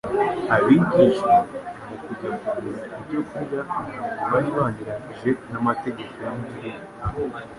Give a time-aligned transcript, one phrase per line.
[0.55, 1.33] Abigishwa,
[1.87, 3.99] mu kujya kugura ibyo kurya, ntabwo
[4.31, 7.39] bari banyuranije n’amategeko y’igihugu